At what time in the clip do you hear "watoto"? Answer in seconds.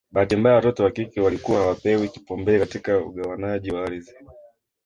0.55-0.83